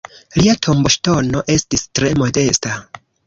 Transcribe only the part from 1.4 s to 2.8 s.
estis tre modesta.